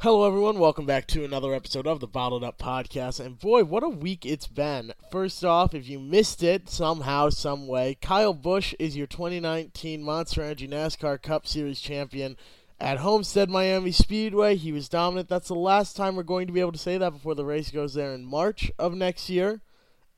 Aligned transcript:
Hello, 0.00 0.24
everyone. 0.24 0.60
Welcome 0.60 0.86
back 0.86 1.08
to 1.08 1.24
another 1.24 1.52
episode 1.52 1.88
of 1.88 1.98
the 1.98 2.06
Bottled 2.06 2.44
Up 2.44 2.56
Podcast. 2.56 3.18
And 3.18 3.36
boy, 3.36 3.64
what 3.64 3.82
a 3.82 3.88
week 3.88 4.24
it's 4.24 4.46
been. 4.46 4.92
First 5.10 5.44
off, 5.44 5.74
if 5.74 5.88
you 5.88 5.98
missed 5.98 6.44
it 6.44 6.68
somehow, 6.68 7.30
some 7.30 7.66
way, 7.66 7.96
Kyle 8.00 8.32
Busch 8.32 8.74
is 8.78 8.96
your 8.96 9.08
2019 9.08 10.04
Monster 10.04 10.42
Energy 10.42 10.68
NASCAR 10.68 11.20
Cup 11.20 11.48
Series 11.48 11.80
champion 11.80 12.36
at 12.78 12.98
Homestead 12.98 13.50
Miami 13.50 13.90
Speedway. 13.90 14.54
He 14.54 14.70
was 14.70 14.88
dominant. 14.88 15.28
That's 15.28 15.48
the 15.48 15.54
last 15.54 15.96
time 15.96 16.14
we're 16.14 16.22
going 16.22 16.46
to 16.46 16.52
be 16.52 16.60
able 16.60 16.70
to 16.70 16.78
say 16.78 16.98
that 16.98 17.10
before 17.10 17.34
the 17.34 17.44
race 17.44 17.72
goes 17.72 17.94
there 17.94 18.14
in 18.14 18.24
March 18.24 18.70
of 18.78 18.94
next 18.94 19.28
year 19.28 19.62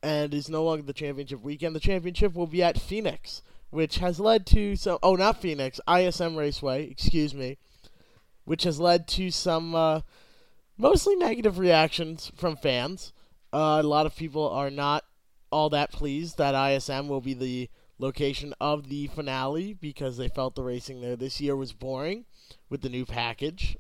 and 0.03 0.35
is 0.35 0.51
no 0.51 0.63
longer 0.63 0.83
the 0.83 0.93
championship 0.93 1.41
weekend. 1.41 1.75
The 1.75 1.81
championship 1.81 2.35
will 2.35 2.47
be 2.47 2.63
at 2.63 2.79
Phoenix, 2.79 3.41
which 3.71 3.97
has 3.97 4.21
led 4.21 4.45
to 4.49 4.77
some. 4.77 4.99
Oh, 5.03 5.15
not 5.15 5.41
Phoenix, 5.41 5.81
ISM 5.89 6.37
Raceway, 6.37 6.91
excuse 6.91 7.33
me 7.33 7.57
which 8.49 8.63
has 8.63 8.81
led 8.81 9.07
to 9.07 9.31
some 9.31 9.75
uh, 9.75 10.01
mostly 10.79 11.15
negative 11.15 11.59
reactions 11.59 12.33
from 12.35 12.57
fans. 12.57 13.13
Uh, 13.53 13.79
a 13.81 13.87
lot 13.87 14.07
of 14.07 14.17
people 14.17 14.49
are 14.49 14.71
not 14.71 15.05
all 15.53 15.69
that 15.69 15.93
pleased 15.93 16.39
that 16.39 16.55
ISM 16.55 17.09
will 17.09 17.21
be 17.21 17.35
the 17.35 17.69
location 17.99 18.55
of 18.59 18.89
the 18.89 19.07
finale 19.09 19.75
because 19.75 20.17
they 20.17 20.29
felt 20.29 20.55
the 20.55 20.63
racing 20.63 21.03
there 21.03 21.15
this 21.15 21.43
year 21.43 21.55
was 21.55 21.75
boring 21.75 22.25
with 22.71 22.81
the 22.81 22.89
new 22.89 23.05
package. 23.05 23.77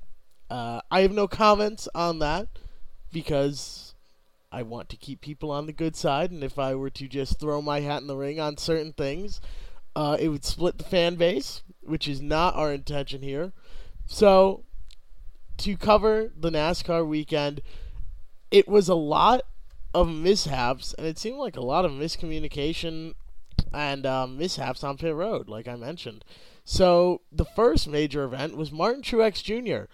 Uh, 0.50 0.82
I 0.91 1.00
have 1.00 1.12
no 1.12 1.27
comments 1.27 1.88
on 1.94 2.19
that 2.19 2.48
because 3.10 3.94
I 4.52 4.62
want 4.62 4.91
to 4.91 4.96
keep 4.98 5.22
people 5.22 5.50
on 5.50 5.64
the 5.64 5.72
good 5.72 5.96
side, 5.96 6.30
and 6.30 6.44
if 6.44 6.58
I 6.58 6.74
were 6.74 6.91
to 6.91 7.08
just 7.08 7.41
throw 7.41 7.62
my 7.62 7.80
hat 7.80 8.02
in 8.02 8.06
the 8.06 8.16
ring 8.16 8.38
on 8.38 8.58
certain 8.58 8.92
things, 8.92 9.41
uh, 9.96 10.19
it 10.20 10.28
would 10.28 10.44
split 10.44 10.77
the 10.77 10.84
fan 10.84 11.14
base, 11.14 11.62
which 11.80 12.06
is 12.06 12.20
not 12.20 12.55
our 12.55 12.70
intention 12.70 13.22
here. 13.22 13.52
So, 14.10 14.64
to 15.58 15.76
cover 15.76 16.32
the 16.34 16.50
NASCAR 16.50 17.06
weekend, 17.06 17.60
it 18.50 18.66
was 18.66 18.88
a 18.88 18.94
lot 18.94 19.42
of 19.92 20.08
mishaps, 20.08 20.94
and 20.94 21.06
it 21.06 21.19
seemed 21.19 21.36
like 21.36 21.56
a 21.56 21.64
lot 21.64 21.84
of 21.84 21.92
miscommunication 21.92 23.12
and 23.72 24.06
um, 24.06 24.38
mishaps 24.38 24.83
on 24.83 24.96
pit 24.96 25.14
road, 25.14 25.50
like 25.50 25.68
I 25.68 25.77
mentioned. 25.77 26.24
So, 26.64 27.20
the 27.30 27.44
first 27.44 27.86
major 27.86 28.24
event 28.24 28.56
was 28.56 28.72
Martin 28.72 29.02
Truex 29.02 29.42
Jr. 29.44 29.91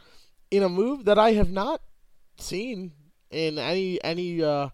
in 0.48 0.62
a 0.62 0.68
move 0.68 1.04
that 1.06 1.18
I 1.18 1.32
have 1.32 1.50
not 1.50 1.82
seen 2.38 2.92
in 3.32 3.58
any 3.58 4.02
any 4.04 4.40
uh, 4.44 4.68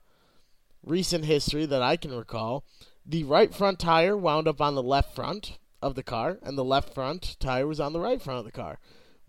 recent 0.84 1.24
history 1.24 1.64
that 1.64 1.82
I 1.82 1.96
can 1.96 2.12
recall. 2.12 2.62
The 3.06 3.24
right 3.24 3.54
front 3.54 3.78
tire 3.78 4.18
wound 4.18 4.46
up 4.46 4.60
on 4.60 4.74
the 4.74 4.82
left 4.82 5.14
front 5.14 5.56
of 5.80 5.94
the 5.94 6.02
car, 6.02 6.38
and 6.42 6.58
the 6.58 6.64
left 6.64 6.92
front 6.92 7.38
tire 7.40 7.66
was 7.66 7.80
on 7.80 7.94
the 7.94 8.00
right 8.00 8.20
front 8.20 8.38
of 8.38 8.44
the 8.44 8.52
car 8.52 8.78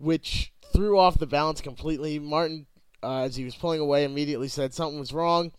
which 0.02 0.52
threw 0.72 0.98
off 0.98 1.18
the 1.18 1.26
balance 1.26 1.60
completely. 1.60 2.18
Martin, 2.18 2.66
uh, 3.02 3.22
as 3.22 3.36
he 3.36 3.44
was 3.44 3.54
pulling 3.54 3.80
away, 3.80 4.04
immediately 4.04 4.48
said 4.48 4.74
something 4.74 4.98
was 4.98 5.12
wrong. 5.12 5.52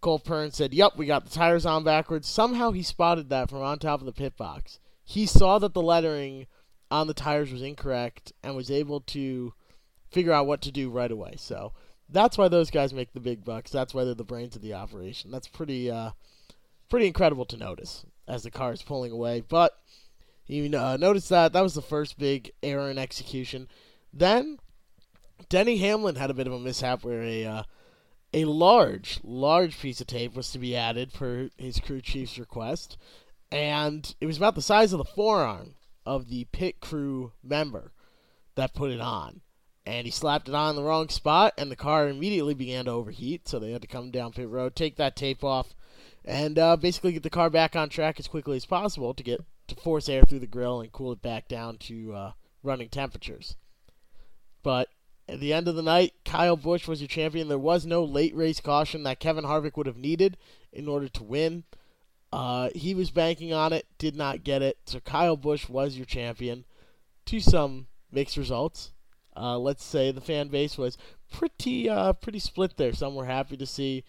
Cole 0.00 0.18
Pearn 0.18 0.50
said, 0.50 0.74
Yep, 0.74 0.96
we 0.96 1.06
got 1.06 1.24
the 1.24 1.30
tires 1.30 1.64
on 1.64 1.84
backwards. 1.84 2.28
Somehow 2.28 2.72
he 2.72 2.82
spotted 2.82 3.30
that 3.30 3.48
from 3.48 3.62
on 3.62 3.78
top 3.78 4.00
of 4.00 4.06
the 4.06 4.12
pit 4.12 4.36
box. 4.36 4.78
He 5.04 5.26
saw 5.26 5.58
that 5.60 5.74
the 5.74 5.82
lettering 5.82 6.46
on 6.90 7.06
the 7.06 7.14
tires 7.14 7.52
was 7.52 7.62
incorrect 7.62 8.32
and 8.42 8.56
was 8.56 8.70
able 8.70 9.00
to 9.00 9.54
figure 10.10 10.32
out 10.32 10.46
what 10.46 10.60
to 10.62 10.72
do 10.72 10.90
right 10.90 11.10
away. 11.10 11.34
So 11.36 11.72
that's 12.08 12.36
why 12.36 12.48
those 12.48 12.70
guys 12.70 12.92
make 12.92 13.12
the 13.12 13.20
big 13.20 13.44
bucks. 13.44 13.70
That's 13.70 13.94
why 13.94 14.04
they're 14.04 14.14
the 14.14 14.24
brains 14.24 14.56
of 14.56 14.62
the 14.62 14.74
operation. 14.74 15.30
That's 15.30 15.48
pretty 15.48 15.90
uh, 15.90 16.10
pretty 16.88 17.06
incredible 17.06 17.44
to 17.46 17.56
notice 17.56 18.04
as 18.28 18.42
the 18.42 18.50
car 18.50 18.72
is 18.72 18.82
pulling 18.82 19.12
away. 19.12 19.42
But 19.46 19.72
you 20.46 20.76
uh, 20.76 20.96
notice 20.98 21.28
that 21.28 21.52
that 21.52 21.62
was 21.62 21.74
the 21.74 21.82
first 21.82 22.18
big 22.18 22.50
error 22.62 22.90
in 22.90 22.98
execution. 22.98 23.68
Then 24.12 24.58
Denny 25.48 25.78
Hamlin 25.78 26.16
had 26.16 26.30
a 26.30 26.34
bit 26.34 26.46
of 26.46 26.52
a 26.52 26.58
mishap 26.58 27.04
where 27.04 27.22
a 27.22 27.44
uh, 27.46 27.62
a 28.32 28.44
large, 28.44 29.20
large 29.22 29.78
piece 29.78 30.00
of 30.00 30.08
tape 30.08 30.34
was 30.34 30.50
to 30.50 30.58
be 30.58 30.76
added 30.76 31.12
per 31.12 31.50
his 31.56 31.78
crew 31.78 32.00
chief's 32.00 32.38
request, 32.38 32.98
and 33.50 34.14
it 34.20 34.26
was 34.26 34.36
about 34.36 34.56
the 34.56 34.62
size 34.62 34.92
of 34.92 34.98
the 34.98 35.04
forearm 35.04 35.74
of 36.04 36.28
the 36.28 36.44
pit 36.52 36.80
crew 36.80 37.32
member 37.42 37.92
that 38.56 38.74
put 38.74 38.90
it 38.90 39.00
on. 39.00 39.40
And 39.86 40.06
he 40.06 40.10
slapped 40.10 40.48
it 40.48 40.54
on 40.54 40.70
in 40.70 40.76
the 40.76 40.82
wrong 40.82 41.08
spot, 41.08 41.54
and 41.56 41.70
the 41.70 41.76
car 41.76 42.08
immediately 42.08 42.54
began 42.54 42.86
to 42.86 42.90
overheat. 42.90 43.46
So 43.46 43.58
they 43.58 43.72
had 43.72 43.82
to 43.82 43.88
come 43.88 44.10
down 44.10 44.32
pit 44.32 44.48
road, 44.48 44.74
take 44.74 44.96
that 44.96 45.14
tape 45.14 45.44
off, 45.44 45.74
and 46.24 46.58
uh, 46.58 46.76
basically 46.76 47.12
get 47.12 47.22
the 47.22 47.30
car 47.30 47.50
back 47.50 47.76
on 47.76 47.88
track 47.88 48.18
as 48.18 48.26
quickly 48.26 48.56
as 48.56 48.66
possible 48.66 49.14
to 49.14 49.22
get 49.22 49.44
to 49.68 49.74
force 49.76 50.08
air 50.08 50.22
through 50.22 50.40
the 50.40 50.46
grill 50.46 50.80
and 50.80 50.92
cool 50.92 51.12
it 51.12 51.22
back 51.22 51.48
down 51.48 51.78
to 51.78 52.12
uh, 52.14 52.32
running 52.62 52.88
temperatures. 52.88 53.56
But 54.62 54.88
at 55.28 55.40
the 55.40 55.52
end 55.52 55.68
of 55.68 55.76
the 55.76 55.82
night, 55.82 56.14
Kyle 56.24 56.56
Busch 56.56 56.86
was 56.86 57.00
your 57.00 57.08
champion. 57.08 57.48
There 57.48 57.58
was 57.58 57.86
no 57.86 58.04
late 58.04 58.34
race 58.34 58.60
caution 58.60 59.02
that 59.04 59.20
Kevin 59.20 59.44
Harvick 59.44 59.76
would 59.76 59.86
have 59.86 59.96
needed 59.96 60.36
in 60.72 60.88
order 60.88 61.08
to 61.08 61.22
win. 61.22 61.64
Uh, 62.32 62.70
he 62.74 62.94
was 62.94 63.10
banking 63.10 63.52
on 63.52 63.72
it, 63.72 63.86
did 63.96 64.16
not 64.16 64.44
get 64.44 64.60
it. 64.60 64.78
So 64.86 65.00
Kyle 65.00 65.36
Busch 65.36 65.68
was 65.68 65.96
your 65.96 66.06
champion 66.06 66.64
to 67.26 67.40
some 67.40 67.86
mixed 68.10 68.36
results. 68.36 68.90
Uh, 69.36 69.58
let's 69.58 69.84
say 69.84 70.10
the 70.10 70.20
fan 70.20 70.48
base 70.48 70.76
was 70.78 70.98
pretty 71.32 71.88
uh, 71.88 72.12
pretty 72.12 72.38
split 72.38 72.76
there. 72.76 72.92
Some 72.92 73.14
were 73.14 73.24
happy 73.24 73.56
to 73.56 73.66
see 73.66 74.04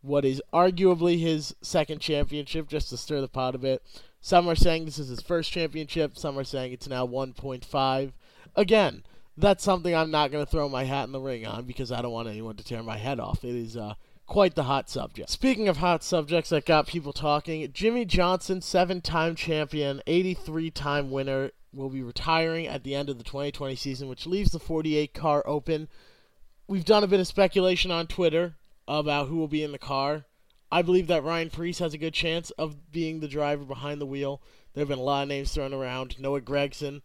what 0.00 0.24
is 0.24 0.42
arguably 0.52 1.18
his 1.18 1.54
second 1.62 2.00
championship, 2.00 2.68
just 2.68 2.88
to 2.90 2.96
stir 2.96 3.20
the 3.20 3.28
pot 3.28 3.54
a 3.54 3.58
bit. 3.58 3.82
Some 4.20 4.48
are 4.48 4.56
saying 4.56 4.84
this 4.84 4.98
is 4.98 5.08
his 5.08 5.20
first 5.20 5.52
championship. 5.52 6.16
Some 6.18 6.38
are 6.38 6.44
saying 6.44 6.72
it's 6.72 6.88
now 6.88 7.06
1.5. 7.06 8.12
Again, 8.56 9.02
that's 9.36 9.62
something 9.62 9.94
I'm 9.94 10.10
not 10.10 10.30
going 10.30 10.44
to 10.44 10.50
throw 10.50 10.68
my 10.68 10.84
hat 10.84 11.04
in 11.04 11.12
the 11.12 11.20
ring 11.20 11.46
on 11.46 11.64
because 11.64 11.92
I 11.92 12.02
don't 12.02 12.12
want 12.12 12.28
anyone 12.28 12.56
to 12.56 12.64
tear 12.64 12.82
my 12.82 12.96
head 12.96 13.20
off. 13.20 13.44
It 13.44 13.54
is 13.54 13.76
uh, 13.76 13.94
quite 14.26 14.54
the 14.54 14.64
hot 14.64 14.90
subject. 14.90 15.30
Speaking 15.30 15.68
of 15.68 15.76
hot 15.78 16.02
subjects 16.02 16.50
that 16.50 16.64
got 16.64 16.86
people 16.86 17.12
talking, 17.12 17.70
Jimmie 17.72 18.04
Johnson, 18.04 18.60
seven 18.60 19.00
time 19.00 19.34
champion, 19.34 20.02
83 20.06 20.70
time 20.70 21.10
winner, 21.10 21.50
will 21.72 21.90
be 21.90 22.02
retiring 22.02 22.66
at 22.66 22.82
the 22.82 22.94
end 22.94 23.10
of 23.10 23.18
the 23.18 23.24
2020 23.24 23.76
season, 23.76 24.08
which 24.08 24.26
leaves 24.26 24.50
the 24.50 24.58
48 24.58 25.12
car 25.12 25.42
open. 25.46 25.88
We've 26.66 26.84
done 26.84 27.04
a 27.04 27.08
bit 27.08 27.20
of 27.20 27.26
speculation 27.26 27.90
on 27.90 28.06
Twitter 28.06 28.54
about 28.88 29.28
who 29.28 29.36
will 29.36 29.48
be 29.48 29.62
in 29.62 29.72
the 29.72 29.78
car. 29.78 30.24
I 30.70 30.82
believe 30.82 31.06
that 31.06 31.24
Ryan 31.24 31.50
Preece 31.50 31.78
has 31.78 31.94
a 31.94 31.98
good 31.98 32.14
chance 32.14 32.50
of 32.52 32.90
being 32.90 33.20
the 33.20 33.28
driver 33.28 33.64
behind 33.64 34.00
the 34.00 34.06
wheel. 34.06 34.42
There 34.74 34.82
have 34.82 34.88
been 34.88 34.98
a 34.98 35.02
lot 35.02 35.22
of 35.22 35.28
names 35.28 35.52
thrown 35.52 35.72
around. 35.72 36.18
Noah 36.18 36.40
Gragson. 36.40 37.02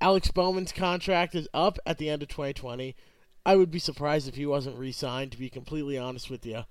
Alex 0.00 0.30
Bowman's 0.30 0.72
contract 0.72 1.34
is 1.34 1.48
up 1.54 1.78
at 1.86 1.98
the 1.98 2.08
end 2.08 2.22
of 2.22 2.28
2020. 2.28 2.96
I 3.44 3.56
would 3.56 3.70
be 3.70 3.78
surprised 3.78 4.28
if 4.28 4.34
he 4.34 4.46
wasn't 4.46 4.78
re-signed. 4.78 5.32
To 5.32 5.38
be 5.38 5.48
completely 5.50 5.98
honest 5.98 6.30
with 6.30 6.44
you, 6.46 6.64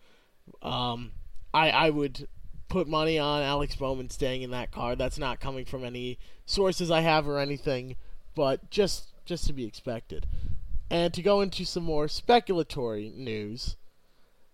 um, 0.61 1.11
I 1.53 1.69
I 1.69 1.89
would 1.89 2.27
put 2.67 2.87
money 2.87 3.19
on 3.19 3.43
Alex 3.43 3.75
Bowman 3.75 4.09
staying 4.09 4.41
in 4.41 4.51
that 4.51 4.71
car. 4.71 4.95
That's 4.95 5.17
not 5.17 5.39
coming 5.39 5.65
from 5.65 5.83
any 5.83 6.17
sources 6.45 6.89
I 6.89 7.01
have 7.01 7.27
or 7.27 7.39
anything, 7.39 7.95
but 8.35 8.69
just 8.69 9.13
just 9.25 9.45
to 9.47 9.53
be 9.53 9.65
expected. 9.65 10.25
And 10.89 11.13
to 11.13 11.21
go 11.21 11.39
into 11.39 11.63
some 11.63 11.83
more 11.83 12.07
speculatory 12.07 13.13
news, 13.15 13.77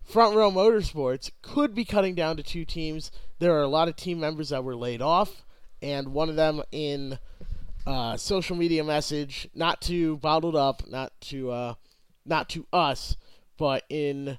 Front 0.07 0.37
Row 0.37 0.49
Motorsports 0.49 1.31
could 1.41 1.75
be 1.75 1.83
cutting 1.83 2.15
down 2.15 2.37
to 2.37 2.43
two 2.43 2.63
teams. 2.63 3.11
There 3.39 3.53
are 3.53 3.61
a 3.61 3.67
lot 3.67 3.89
of 3.89 3.97
team 3.97 4.21
members 4.21 4.49
that 4.49 4.63
were 4.63 4.75
laid 4.75 5.01
off, 5.01 5.43
and 5.81 6.13
one 6.13 6.29
of 6.29 6.37
them 6.37 6.63
in 6.71 7.19
uh, 7.85 8.15
social 8.15 8.55
media 8.55 8.85
message, 8.85 9.49
not 9.53 9.81
to 9.81 10.15
bottled 10.17 10.55
up, 10.55 10.87
not 10.87 11.11
to 11.21 11.51
uh, 11.51 11.73
not 12.25 12.47
to 12.49 12.65
us, 12.71 13.17
but 13.57 13.83
in 13.89 14.37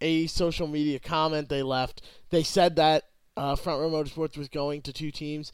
a 0.00 0.26
social 0.26 0.66
media 0.66 0.98
comment 0.98 1.48
they 1.48 1.62
left, 1.62 2.02
they 2.30 2.42
said 2.42 2.74
that 2.74 3.04
uh, 3.36 3.54
Front 3.54 3.80
Row 3.80 3.90
Motorsports 3.90 4.36
was 4.36 4.48
going 4.48 4.82
to 4.82 4.92
two 4.92 5.12
teams. 5.12 5.52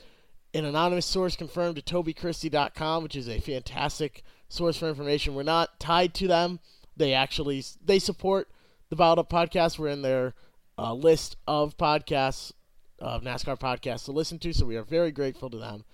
An 0.55 0.65
anonymous 0.65 1.07
source 1.07 1.37
confirmed 1.37 1.77
to 1.77 1.83
TobyChristie.com, 1.83 3.03
which 3.03 3.15
is 3.15 3.29
a 3.29 3.41
fantastic 3.41 4.23
source 4.49 4.79
for 4.79 4.89
information. 4.89 5.35
We're 5.35 5.43
not 5.43 5.79
tied 5.79 6.15
to 6.15 6.27
them. 6.27 6.61
They 6.97 7.13
actually 7.13 7.63
they 7.85 7.99
support 7.99 8.49
the 8.91 8.97
Bottled 8.97 9.27
Up 9.27 9.31
podcast. 9.31 9.79
We're 9.79 9.89
in 9.89 10.03
their 10.03 10.35
uh, 10.77 10.93
list 10.93 11.37
of 11.47 11.77
podcasts, 11.77 12.53
of 12.99 13.23
NASCAR 13.23 13.59
podcasts 13.59 14.05
to 14.05 14.13
listen 14.13 14.39
to, 14.41 14.53
so 14.53 14.67
we 14.67 14.77
are 14.77 14.83
very 14.83 15.13
grateful 15.13 15.49
to 15.49 15.57
them. 15.57 15.85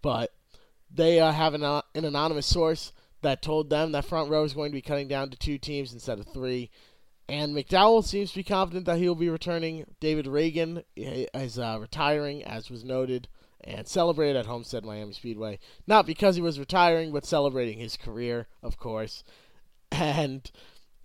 But 0.00 0.32
they 0.90 1.20
uh, 1.20 1.32
have 1.32 1.54
an, 1.54 1.64
uh, 1.64 1.82
an 1.94 2.04
anonymous 2.04 2.46
source 2.46 2.92
that 3.22 3.42
told 3.42 3.68
them 3.68 3.92
that 3.92 4.04
front 4.04 4.30
row 4.30 4.44
is 4.44 4.54
going 4.54 4.70
to 4.70 4.76
be 4.76 4.80
cutting 4.80 5.08
down 5.08 5.30
to 5.30 5.36
two 5.36 5.58
teams 5.58 5.92
instead 5.92 6.20
of 6.20 6.26
three. 6.28 6.70
And 7.28 7.56
McDowell 7.56 8.04
seems 8.04 8.30
to 8.30 8.36
be 8.36 8.44
confident 8.44 8.86
that 8.86 8.98
he 8.98 9.08
will 9.08 9.16
be 9.16 9.28
returning. 9.28 9.84
David 9.98 10.26
Ragan 10.26 10.84
is 10.94 11.58
uh, 11.58 11.78
retiring, 11.80 12.44
as 12.44 12.70
was 12.70 12.84
noted, 12.84 13.26
and 13.64 13.88
celebrated 13.88 14.36
at 14.36 14.46
Homestead 14.46 14.84
Miami 14.84 15.12
Speedway. 15.12 15.58
Not 15.88 16.06
because 16.06 16.36
he 16.36 16.42
was 16.42 16.60
retiring, 16.60 17.10
but 17.10 17.26
celebrating 17.26 17.80
his 17.80 17.96
career, 17.96 18.46
of 18.62 18.78
course. 18.78 19.24
And 19.92 20.50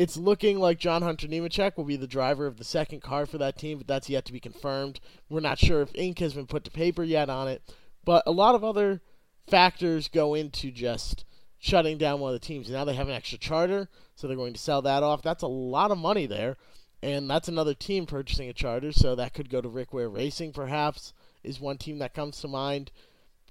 it's 0.01 0.17
looking 0.17 0.57
like 0.57 0.79
John 0.79 1.03
Hunter 1.03 1.27
Nemechek 1.27 1.77
will 1.77 1.83
be 1.83 1.95
the 1.95 2.07
driver 2.07 2.47
of 2.47 2.57
the 2.57 2.63
second 2.63 3.03
car 3.03 3.27
for 3.27 3.37
that 3.37 3.55
team, 3.55 3.77
but 3.77 3.85
that's 3.85 4.09
yet 4.09 4.25
to 4.25 4.33
be 4.33 4.39
confirmed. 4.39 4.99
We're 5.29 5.41
not 5.41 5.59
sure 5.59 5.83
if 5.83 5.93
ink 5.93 6.17
has 6.17 6.33
been 6.33 6.47
put 6.47 6.63
to 6.63 6.71
paper 6.71 7.03
yet 7.03 7.29
on 7.29 7.47
it, 7.47 7.61
but 8.03 8.23
a 8.25 8.31
lot 8.31 8.55
of 8.55 8.63
other 8.63 9.03
factors 9.47 10.07
go 10.07 10.33
into 10.33 10.71
just 10.71 11.23
shutting 11.59 11.99
down 11.99 12.19
one 12.19 12.33
of 12.33 12.41
the 12.41 12.43
teams. 12.43 12.67
Now 12.67 12.83
they 12.83 12.95
have 12.95 13.09
an 13.09 13.13
extra 13.13 13.37
charter, 13.37 13.89
so 14.15 14.25
they're 14.25 14.35
going 14.35 14.53
to 14.53 14.59
sell 14.59 14.81
that 14.81 15.03
off. 15.03 15.21
That's 15.21 15.43
a 15.43 15.47
lot 15.47 15.91
of 15.91 15.99
money 15.99 16.25
there, 16.25 16.57
and 17.03 17.29
that's 17.29 17.47
another 17.47 17.75
team 17.75 18.07
purchasing 18.07 18.49
a 18.49 18.53
charter, 18.53 18.91
so 18.91 19.13
that 19.13 19.35
could 19.35 19.51
go 19.51 19.61
to 19.61 19.69
Rick 19.69 19.93
Ware 19.93 20.09
Racing, 20.09 20.51
perhaps, 20.51 21.13
is 21.43 21.59
one 21.59 21.77
team 21.77 21.99
that 21.99 22.15
comes 22.15 22.41
to 22.41 22.47
mind. 22.47 22.89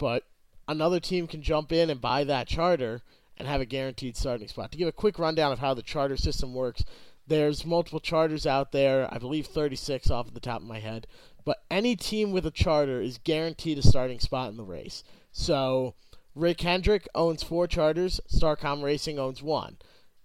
But 0.01 0.25
another 0.67 0.99
team 0.99 1.29
can 1.29 1.43
jump 1.43 1.71
in 1.71 1.91
and 1.91 2.01
buy 2.01 2.25
that 2.25 2.49
charter 2.49 3.03
and 3.41 3.49
have 3.49 3.63
a 3.63 3.67
guaranteed 3.67 4.19
starting 4.19 4.47
spot. 4.49 4.71
To 4.71 4.77
give 4.77 4.87
a 4.87 4.93
quick 4.93 5.19
rundown 5.19 5.51
of 5.51 5.61
how 5.61 5.73
the 5.73 5.83
charter 5.83 6.19
system 6.19 6.53
works, 6.53 6.85
there's 7.27 7.65
multiple 7.65 7.99
charters 7.99 8.47
out 8.47 8.71
there, 8.71 9.09
I 9.11 9.17
believe 9.17 9.47
36 9.47 10.11
off 10.11 10.33
the 10.35 10.41
top 10.41 10.61
of 10.61 10.69
my 10.69 10.79
head, 10.79 11.07
but 11.47 11.65
any 11.71 11.97
team 11.97 12.33
with 12.33 12.45
a 12.45 12.51
charter 12.51 13.01
is 13.01 13.17
guaranteed 13.17 13.79
a 13.79 13.83
starting 13.83 14.21
spot 14.21 14.51
in 14.51 14.59
the 14.59 14.63
race. 14.63 15.03
So 15.33 15.95
Rick 16.35 16.61
Hendrick 16.61 17.09
owns 17.15 17.43
four 17.43 17.67
charters, 17.67 18.21
Starcom 18.31 18.83
Racing 18.83 19.19
owns 19.19 19.43
one. 19.43 19.79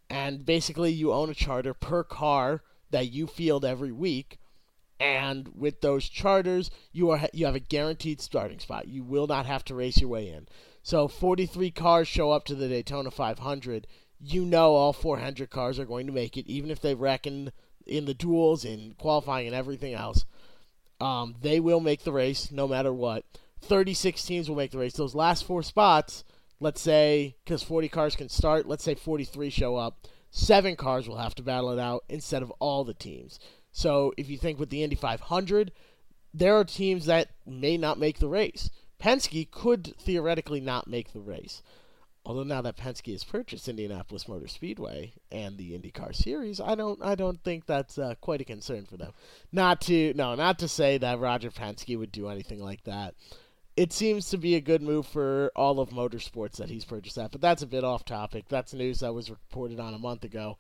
And 0.10 0.46
basically, 0.46 0.92
you 0.92 1.14
own 1.14 1.30
a 1.30 1.34
charter 1.34 1.74
per 1.74 2.04
car 2.04 2.64
that 2.92 3.12
you 3.12 3.28
field 3.28 3.64
every 3.64 3.94
week. 3.94 4.40
And 5.00 5.50
with 5.56 5.80
those 5.80 6.10
charters, 6.10 6.70
you 6.92 7.10
are 7.12 7.28
you 7.34 7.46
have 7.46 7.56
a 7.56 7.60
guaranteed 7.60 8.20
starting 8.20 8.60
spot. 8.60 8.88
You 8.88 9.04
will 9.04 9.28
not 9.28 9.46
have 9.46 9.64
to 9.66 9.76
race 9.76 10.00
your 10.00 10.10
way 10.10 10.30
in. 10.30 10.48
So 10.86 11.08
43 11.08 11.72
cars 11.72 12.08
show 12.08 12.30
up 12.30 12.46
to 12.46 12.54
the 12.54 12.68
Daytona 12.68 13.10
500. 13.10 13.88
You 14.20 14.46
know 14.46 14.76
all 14.76 14.94
400 14.94 15.50
cars 15.50 15.80
are 15.80 15.86
going 15.86 16.06
to 16.06 16.14
make 16.14 16.38
it, 16.38 16.46
even 16.46 16.70
if 16.70 16.80
they 16.80 16.94
reckon 16.94 17.52
in 17.88 18.06
the 18.06 18.14
duels, 18.14 18.64
in 18.64 18.94
qualifying, 19.00 19.48
and 19.48 19.56
everything 19.56 19.96
else. 19.96 20.28
Um, 21.02 21.38
they 21.42 21.60
will 21.60 21.80
make 21.80 22.04
the 22.04 22.12
race 22.12 22.52
no 22.52 22.68
matter 22.68 22.94
what. 22.94 23.26
36 23.62 24.24
teams 24.24 24.48
will 24.48 24.58
make 24.58 24.70
the 24.70 24.78
race. 24.78 24.94
Those 24.94 25.16
last 25.16 25.46
four 25.46 25.64
spots, 25.64 26.24
let's 26.60 26.82
say, 26.82 27.36
because 27.44 27.64
40 27.64 27.90
cars 27.90 28.16
can 28.16 28.30
start, 28.30 28.68
let's 28.68 28.84
say 28.84 28.94
43 28.94 29.50
show 29.50 29.76
up, 29.78 30.06
seven 30.30 30.76
cars 30.76 31.10
will 31.10 31.18
have 31.18 31.34
to 31.34 31.42
battle 31.42 31.72
it 31.72 31.80
out 31.80 32.04
instead 32.10 32.44
of 32.44 32.52
all 32.60 32.84
the 32.84 32.94
teams. 32.94 33.40
So 33.72 34.14
if 34.18 34.30
you 34.30 34.38
think 34.38 34.60
with 34.60 34.70
the 34.70 34.84
Indy 34.84 34.96
500, 34.96 35.72
there 36.32 36.56
are 36.56 36.64
teams 36.64 37.08
that 37.08 37.30
may 37.44 37.76
not 37.76 37.98
make 37.98 38.20
the 38.20 38.30
race. 38.30 38.70
Penske 39.00 39.50
could 39.52 39.96
theoretically 39.98 40.62
not 40.62 40.88
make 40.88 41.14
the 41.14 41.20
race. 41.20 41.62
Although 42.26 42.44
now 42.44 42.62
that 42.62 42.78
Penske 42.78 43.12
has 43.12 43.24
purchased 43.24 43.68
Indianapolis 43.68 44.28
Motor 44.28 44.48
Speedway 44.48 45.14
and 45.32 45.58
the 45.58 45.78
IndyCar 45.78 46.16
Series, 46.16 46.60
I 46.60 46.74
don't 46.74 47.00
I 47.04 47.14
don't 47.14 47.44
think 47.44 47.66
that's 47.66 48.00
uh, 48.00 48.16
quite 48.20 48.42
a 48.42 48.46
concern 48.46 48.86
for 48.86 48.98
them. 48.98 49.14
Not 49.52 49.80
to 49.82 50.14
no, 50.16 50.34
not 50.34 50.58
to 50.60 50.68
say 50.68 50.98
that 50.98 51.20
Roger 51.20 51.52
Penske 51.52 51.98
would 51.98 52.12
do 52.12 52.28
anything 52.28 52.64
like 52.64 52.84
that 52.86 53.14
it 53.76 53.92
seems 53.92 54.30
to 54.30 54.38
be 54.38 54.56
a 54.56 54.62
good 54.62 54.82
move 54.82 55.06
for 55.06 55.52
all 55.56 55.80
of 55.80 55.90
motorsports 55.90 56.56
that 56.58 56.70
he's 56.70 56.86
purchased 56.86 57.18
that. 57.18 57.32
But 57.32 57.42
that's 57.42 57.62
a 57.62 57.68
bit 57.68 57.84
off 57.84 58.06
topic. 58.06 58.46
That's 58.48 58.74
news 58.74 59.00
that 59.00 59.14
was 59.14 59.30
reported 59.30 59.80
on 59.80 59.94
a 59.94 60.00
month 60.00 60.24
ago. 60.24 60.58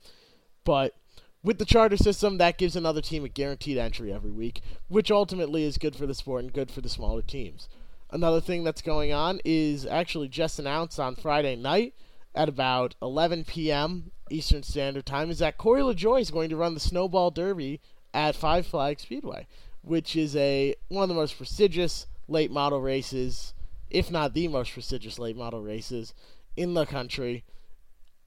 But 0.66 0.96
with 1.42 1.58
the 1.58 1.66
charter 1.66 1.96
system, 1.96 2.38
that 2.38 2.58
gives 2.58 2.76
another 2.76 3.02
team 3.02 3.24
a 3.24 3.30
guaranteed 3.30 3.78
entry 3.78 4.12
every 4.12 4.32
week, 4.32 4.62
which 4.90 5.12
ultimately 5.12 5.64
is 5.64 5.78
good 5.78 5.96
for 5.96 6.06
the 6.06 6.14
sport 6.14 6.44
and 6.44 6.54
good 6.54 6.72
for 6.72 6.82
the 6.82 6.90
smaller 6.90 7.22
teams. 7.22 7.70
Another 8.12 8.40
thing 8.42 8.63
that's 8.63 8.81
going 8.81 9.12
on 9.12 9.40
is 9.44 9.86
actually 9.86 10.28
just 10.28 10.60
announced 10.60 11.00
on 11.00 11.16
Friday 11.16 11.56
night 11.56 11.94
at 12.34 12.50
about 12.50 12.96
11 13.02 13.46
p.m. 13.46 14.12
Eastern 14.30 14.63
Standard 14.63 15.06
Time 15.06 15.30
is 15.30 15.40
that 15.40 15.57
Corey 15.57 15.81
LaJoie 15.81 16.22
is 16.22 16.31
going 16.31 16.50
to 16.50 16.56
run 16.56 16.74
the 16.74 16.80
Snowball 16.80 17.31
Derby 17.31 17.81
at 18.13 18.36
Five 18.36 18.66
Flag 18.66 19.00
Speedway, 19.00 19.48
which 19.81 20.16
is 20.16 20.36
a 20.36 20.75
one 20.88 21.04
of 21.04 21.10
the 21.10 21.16
most 21.16 21.38
prestigious 21.38 22.07
late 22.28 22.52
model 22.52 22.81
races, 22.81 23.54
if 23.90 24.10
not 24.10 24.34
the 24.34 24.48
most 24.48 24.74
prestigious 24.74 25.19
late 25.19 25.36
model 25.38 25.62
races 25.62 26.13
in 26.56 26.74
the 26.74 26.86
country. 26.86 27.44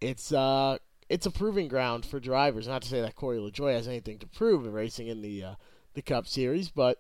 It's 0.01 0.33
uh 0.33 0.79
it's 1.09 1.27
a 1.27 1.31
proving 1.31 1.69
ground 1.69 2.05
for 2.05 2.21
drivers. 2.21 2.69
Not 2.69 2.83
to 2.83 2.89
say 2.89 3.01
that 3.01 3.17
Corey 3.17 3.39
LaJoie 3.39 3.75
has 3.75 3.89
anything 3.89 4.19
to 4.19 4.27
prove 4.27 4.67
in 4.67 4.73
racing 4.73 5.09
in 5.09 5.23
the 5.23 5.43
uh, 5.43 5.55
the 5.95 6.03
Cup 6.03 6.27
Series, 6.27 6.69
but 6.69 6.99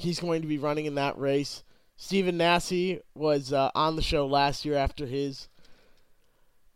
he's 0.00 0.20
going 0.20 0.42
to 0.42 0.48
be 0.48 0.58
running 0.58 0.86
in 0.86 0.94
that 0.96 1.18
race. 1.18 1.62
Stephen 1.96 2.38
Nasse 2.38 3.00
was 3.14 3.52
uh, 3.52 3.70
on 3.74 3.96
the 3.96 4.02
show 4.02 4.26
last 4.26 4.64
year 4.64 4.76
after 4.76 5.06
his, 5.06 5.48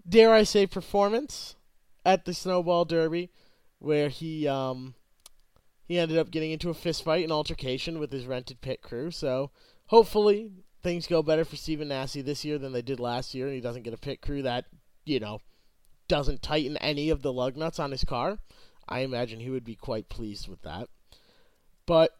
dare 0.07 0.35
I 0.35 0.43
say, 0.43 0.67
performance 0.67 1.57
at 2.05 2.25
the 2.25 2.35
Snowball 2.35 2.85
Derby, 2.85 3.31
where 3.79 4.11
he 4.11 4.47
um, 4.47 4.95
he 5.87 5.99
ended 5.99 6.19
up 6.19 6.31
getting 6.31 6.51
into 6.51 6.71
a 6.71 6.75
fistfight 6.75 7.23
and 7.23 7.33
altercation 7.33 7.99
with 7.99 8.13
his 8.13 8.27
rented 8.27 8.61
pit 8.61 8.83
crew. 8.83 9.11
So 9.11 9.51
hopefully 9.87 10.51
things 10.83 11.07
go 11.07 11.23
better 11.23 11.45
for 11.45 11.57
Stephen 11.57 11.89
Nasse 11.89 12.23
this 12.23 12.45
year 12.45 12.59
than 12.59 12.73
they 12.73 12.83
did 12.83 13.01
last 13.01 13.35
year, 13.35 13.47
and 13.47 13.55
he 13.55 13.61
doesn't 13.63 13.83
get 13.83 13.95
a 13.95 13.99
pit 13.99 14.21
crew 14.21 14.43
that 14.43 14.67
you 15.07 15.21
know 15.21 15.41
doesn't 16.07 16.43
tighten 16.43 16.77
any 16.79 17.09
of 17.09 17.23
the 17.23 17.33
lug 17.33 17.57
nuts 17.57 17.79
on 17.79 17.91
his 17.91 18.05
car. 18.05 18.39
I 18.87 19.01
imagine 19.01 19.41
he 19.41 19.49
would 19.49 19.65
be 19.65 19.75
quite 19.75 20.11
pleased 20.11 20.49
with 20.49 20.61
that. 20.63 20.89
But 21.87 22.11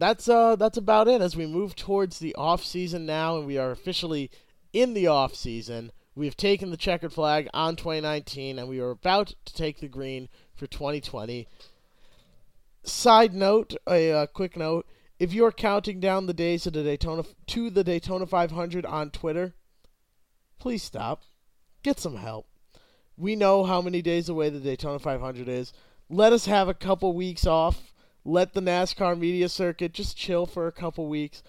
that's 0.00 0.28
uh 0.28 0.56
that's 0.56 0.78
about 0.78 1.06
it 1.06 1.20
as 1.20 1.36
we 1.36 1.46
move 1.46 1.76
towards 1.76 2.18
the 2.18 2.34
off 2.34 2.64
season 2.64 3.06
now 3.06 3.36
and 3.36 3.46
we 3.46 3.58
are 3.58 3.70
officially 3.70 4.30
in 4.72 4.94
the 4.94 5.06
off 5.06 5.34
season. 5.34 5.92
We 6.16 6.26
have 6.26 6.36
taken 6.36 6.70
the 6.70 6.76
checkered 6.76 7.12
flag 7.12 7.48
on 7.54 7.76
2019 7.76 8.58
and 8.58 8.68
we 8.68 8.80
are 8.80 8.90
about 8.90 9.34
to 9.44 9.54
take 9.54 9.78
the 9.78 9.88
green 9.88 10.28
for 10.56 10.66
2020 10.66 11.46
side 12.82 13.34
note, 13.34 13.74
a 13.88 14.12
uh, 14.12 14.26
quick 14.26 14.56
note: 14.56 14.86
if 15.18 15.32
you're 15.32 15.52
counting 15.52 16.00
down 16.00 16.26
the 16.26 16.34
days 16.34 16.62
to 16.64 16.70
the 16.70 16.82
Daytona 16.82 17.24
to 17.48 17.70
the 17.70 17.84
Daytona 17.84 18.26
500 18.26 18.86
on 18.86 19.10
Twitter, 19.10 19.54
please 20.58 20.82
stop. 20.82 21.22
Get 21.82 21.98
some 21.98 22.16
help. 22.16 22.46
We 23.16 23.36
know 23.36 23.64
how 23.64 23.82
many 23.82 24.02
days 24.02 24.28
away 24.28 24.48
the 24.48 24.60
Daytona 24.60 24.98
500 24.98 25.48
is. 25.48 25.72
Let 26.08 26.32
us 26.32 26.46
have 26.46 26.68
a 26.68 26.74
couple 26.74 27.12
weeks 27.12 27.46
off. 27.46 27.89
Let 28.24 28.54
the 28.54 28.60
NASCAR 28.60 29.18
media 29.18 29.48
circuit 29.48 29.92
just 29.92 30.16
chill 30.16 30.46
for 30.46 30.66
a 30.66 30.72
couple 30.72 31.06
weeks, 31.06 31.42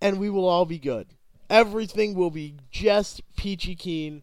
and 0.00 0.18
we 0.18 0.30
will 0.30 0.48
all 0.48 0.64
be 0.64 0.78
good. 0.78 1.08
Everything 1.50 2.14
will 2.14 2.30
be 2.30 2.56
just 2.70 3.20
peachy 3.36 3.74
keen 3.74 4.22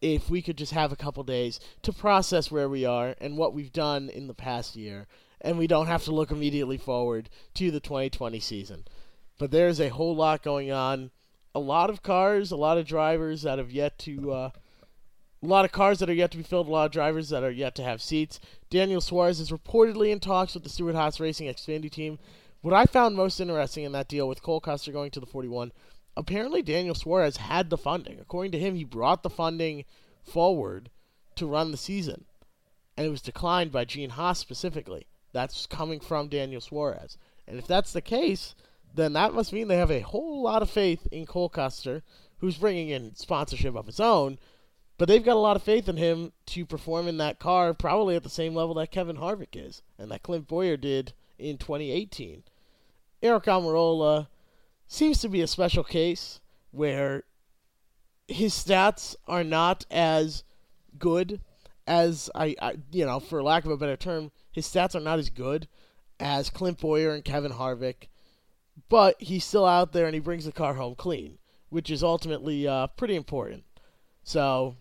if 0.00 0.28
we 0.28 0.42
could 0.42 0.58
just 0.58 0.72
have 0.72 0.92
a 0.92 0.96
couple 0.96 1.22
days 1.24 1.58
to 1.82 1.92
process 1.92 2.50
where 2.50 2.68
we 2.68 2.84
are 2.84 3.14
and 3.20 3.36
what 3.36 3.54
we've 3.54 3.72
done 3.72 4.10
in 4.10 4.26
the 4.26 4.34
past 4.34 4.76
year 4.76 5.06
and 5.40 5.58
we 5.58 5.66
don't 5.66 5.86
have 5.86 6.04
to 6.04 6.12
look 6.12 6.30
immediately 6.30 6.78
forward 6.78 7.28
to 7.54 7.70
the 7.70 7.80
2020 7.80 8.40
season. 8.40 8.84
But 9.38 9.50
there's 9.50 9.80
a 9.80 9.90
whole 9.90 10.16
lot 10.16 10.42
going 10.42 10.72
on. 10.72 11.10
A 11.54 11.60
lot 11.60 11.90
of 11.90 12.02
cars, 12.02 12.50
a 12.50 12.56
lot 12.56 12.78
of 12.78 12.86
drivers 12.86 13.42
that 13.42 13.58
have 13.58 13.70
yet 13.70 13.98
to, 14.00 14.32
uh, 14.32 14.50
a 15.42 15.46
lot 15.46 15.64
of 15.64 15.72
cars 15.72 15.98
that 15.98 16.10
are 16.10 16.14
yet 16.14 16.30
to 16.30 16.36
be 16.36 16.42
filled, 16.42 16.66
a 16.66 16.70
lot 16.70 16.86
of 16.86 16.92
drivers 16.92 17.28
that 17.28 17.44
are 17.44 17.50
yet 17.50 17.74
to 17.76 17.82
have 17.82 18.02
seats. 18.02 18.40
Daniel 18.70 19.00
Suarez 19.00 19.38
is 19.38 19.50
reportedly 19.50 20.10
in 20.10 20.20
talks 20.20 20.54
with 20.54 20.62
the 20.62 20.68
Stewart-Haas 20.68 21.20
Racing 21.20 21.46
Xfinity 21.46 21.90
team. 21.90 22.18
What 22.62 22.74
I 22.74 22.86
found 22.86 23.16
most 23.16 23.38
interesting 23.38 23.84
in 23.84 23.92
that 23.92 24.08
deal 24.08 24.28
with 24.28 24.42
Cole 24.42 24.60
Custer 24.60 24.92
going 24.92 25.10
to 25.12 25.20
the 25.20 25.26
41, 25.26 25.72
apparently 26.16 26.62
Daniel 26.62 26.94
Suarez 26.94 27.36
had 27.36 27.70
the 27.70 27.76
funding. 27.76 28.18
According 28.18 28.52
to 28.52 28.58
him, 28.58 28.74
he 28.74 28.84
brought 28.84 29.22
the 29.22 29.30
funding 29.30 29.84
forward 30.24 30.90
to 31.36 31.46
run 31.46 31.70
the 31.70 31.76
season, 31.76 32.24
and 32.96 33.06
it 33.06 33.10
was 33.10 33.22
declined 33.22 33.70
by 33.70 33.84
Gene 33.84 34.10
Haas 34.10 34.38
specifically. 34.38 35.06
That's 35.32 35.66
coming 35.66 36.00
from 36.00 36.28
Daniel 36.28 36.62
Suarez. 36.62 37.18
And 37.46 37.58
if 37.58 37.66
that's 37.66 37.92
the 37.92 38.00
case, 38.00 38.54
then 38.94 39.12
that 39.12 39.34
must 39.34 39.52
mean 39.52 39.68
they 39.68 39.76
have 39.76 39.90
a 39.90 40.00
whole 40.00 40.42
lot 40.42 40.62
of 40.62 40.70
faith 40.70 41.06
in 41.12 41.26
Cole 41.26 41.50
Custer, 41.50 42.02
who's 42.38 42.56
bringing 42.56 42.88
in 42.88 43.14
sponsorship 43.14 43.76
of 43.76 43.86
his 43.86 44.00
own. 44.00 44.38
But 44.98 45.08
they've 45.08 45.24
got 45.24 45.36
a 45.36 45.40
lot 45.40 45.56
of 45.56 45.62
faith 45.62 45.88
in 45.88 45.96
him 45.98 46.32
to 46.46 46.64
perform 46.64 47.06
in 47.06 47.18
that 47.18 47.38
car, 47.38 47.74
probably 47.74 48.16
at 48.16 48.22
the 48.22 48.30
same 48.30 48.54
level 48.54 48.74
that 48.76 48.90
Kevin 48.90 49.16
Harvick 49.16 49.54
is, 49.54 49.82
and 49.98 50.10
that 50.10 50.22
Clint 50.22 50.48
Bowyer 50.48 50.76
did 50.76 51.12
in 51.38 51.58
2018. 51.58 52.42
Aric 53.22 53.44
Almirola 53.44 54.28
seems 54.88 55.20
to 55.20 55.28
be 55.28 55.42
a 55.42 55.46
special 55.46 55.84
case 55.84 56.40
where 56.70 57.24
his 58.28 58.54
stats 58.54 59.16
are 59.26 59.44
not 59.44 59.84
as 59.90 60.44
good 60.98 61.40
as 61.86 62.30
I, 62.34 62.56
I, 62.60 62.76
you 62.90 63.04
know, 63.04 63.20
for 63.20 63.42
lack 63.42 63.64
of 63.64 63.70
a 63.70 63.76
better 63.76 63.96
term, 63.96 64.32
his 64.50 64.66
stats 64.66 64.94
are 64.94 65.00
not 65.00 65.18
as 65.18 65.30
good 65.30 65.68
as 66.18 66.50
Clint 66.50 66.80
Bowyer 66.80 67.12
and 67.12 67.24
Kevin 67.24 67.52
Harvick, 67.52 68.08
but 68.88 69.20
he's 69.20 69.44
still 69.44 69.66
out 69.66 69.92
there 69.92 70.06
and 70.06 70.14
he 70.14 70.20
brings 70.20 70.44
the 70.44 70.52
car 70.52 70.74
home 70.74 70.94
clean, 70.94 71.38
which 71.68 71.90
is 71.90 72.02
ultimately 72.02 72.66
uh, 72.66 72.88
pretty 72.88 73.14
important. 73.14 73.64
So, 74.24 74.76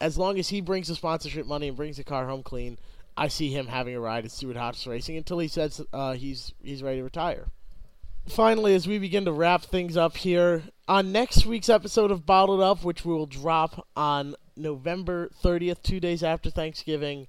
as 0.00 0.18
long 0.18 0.38
as 0.38 0.48
he 0.48 0.60
brings 0.60 0.88
the 0.88 0.94
sponsorship 0.94 1.46
money 1.46 1.68
and 1.68 1.76
brings 1.76 1.96
the 1.96 2.04
car 2.04 2.26
home 2.26 2.42
clean, 2.42 2.78
I 3.16 3.28
see 3.28 3.50
him 3.50 3.66
having 3.66 3.94
a 3.94 4.00
ride 4.00 4.24
at 4.24 4.30
Stewart-Haas 4.30 4.86
Racing 4.86 5.16
until 5.16 5.40
he 5.40 5.48
says 5.48 5.80
uh, 5.92 6.12
he's 6.12 6.52
he's 6.62 6.82
ready 6.82 6.98
to 6.98 7.04
retire. 7.04 7.48
Finally, 8.28 8.74
as 8.74 8.86
we 8.86 8.98
begin 8.98 9.24
to 9.24 9.32
wrap 9.32 9.62
things 9.62 9.96
up 9.96 10.18
here, 10.18 10.62
on 10.86 11.10
next 11.10 11.46
week's 11.46 11.68
episode 11.68 12.10
of 12.10 12.26
Bottled 12.26 12.60
Up, 12.60 12.84
which 12.84 13.04
we 13.04 13.12
will 13.12 13.26
drop 13.26 13.86
on 13.96 14.34
November 14.54 15.30
30th, 15.42 15.82
two 15.82 15.98
days 15.98 16.22
after 16.22 16.50
Thanksgiving, 16.50 17.26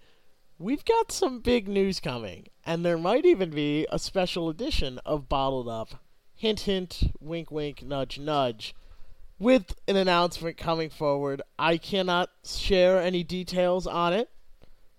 we've 0.57 0.83
got 0.83 1.11
some 1.11 1.39
big 1.39 1.67
news 1.69 1.99
coming, 1.99 2.47
and 2.65 2.85
there 2.85 2.97
might 2.97 3.25
even 3.25 3.49
be 3.49 3.87
a 3.89 3.97
special 3.97 4.49
edition 4.49 4.99
of 5.05 5.29
Bottled 5.29 5.69
Up. 5.69 6.03
Hint, 6.35 6.61
hint, 6.61 7.13
wink, 7.19 7.49
wink, 7.49 7.81
nudge, 7.81 8.19
nudge. 8.19 8.75
With 9.39 9.73
an 9.87 9.95
announcement 9.95 10.57
coming 10.57 10.89
forward. 10.89 11.41
I 11.57 11.77
cannot 11.77 12.29
share 12.43 13.01
any 13.01 13.23
details 13.23 13.87
on 13.87 14.13
it, 14.13 14.29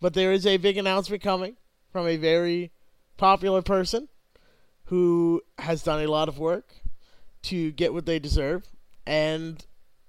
but 0.01 0.15
there 0.15 0.33
is 0.33 0.47
a 0.47 0.57
big 0.57 0.79
announcement 0.79 1.23
coming 1.23 1.57
from 1.93 2.09
a 2.09 2.17
very 2.17 2.73
popular 3.19 3.61
person 3.61 4.09
who 4.85 5.43
has 5.59 5.83
done 5.83 6.03
a 6.03 6.11
lot 6.11 6.29
of 6.29 6.39
work 6.39 6.73
to 7.43 7.71
get 7.73 7.93
what 7.93 8.07
they 8.07 8.19
deserve. 8.19 8.67
And 9.07 9.65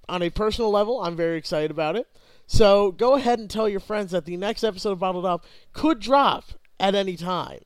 on 0.07 0.21
a 0.21 0.29
personal 0.29 0.71
level, 0.71 1.01
I'm 1.03 1.15
very 1.15 1.37
excited 1.37 1.69
about 1.69 1.95
it. 1.95 2.07
So 2.47 2.91
go 2.91 3.15
ahead 3.15 3.39
and 3.39 3.49
tell 3.49 3.69
your 3.69 3.79
friends 3.79 4.11
that 4.11 4.25
the 4.25 4.37
next 4.37 4.63
episode 4.63 4.91
of 4.91 4.99
Bottled 4.99 5.25
Up 5.25 5.45
could 5.73 5.99
drop 5.99 6.45
at 6.79 6.95
any 6.95 7.15
time. 7.15 7.59